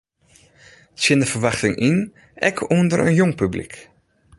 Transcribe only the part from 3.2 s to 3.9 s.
publyk.